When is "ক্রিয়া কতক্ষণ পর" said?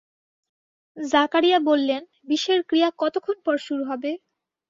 2.63-3.55